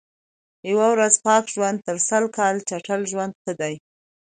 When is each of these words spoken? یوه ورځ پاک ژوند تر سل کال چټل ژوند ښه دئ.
یوه 0.71 0.87
ورځ 0.93 1.13
پاک 1.25 1.43
ژوند 1.53 1.77
تر 1.87 1.97
سل 2.07 2.23
کال 2.37 2.55
چټل 2.69 3.01
ژوند 3.11 3.33
ښه 3.41 3.51
دئ. 3.59 3.75